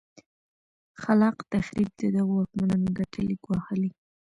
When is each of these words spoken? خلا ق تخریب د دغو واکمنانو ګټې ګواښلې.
خلا 1.01 1.29
ق 1.37 1.39
تخریب 1.53 1.89
د 1.99 2.01
دغو 2.15 2.33
واکمنانو 2.39 2.89
ګټې 2.97 3.21
ګواښلې. 3.45 3.89